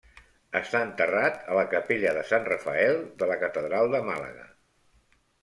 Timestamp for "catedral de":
3.45-4.03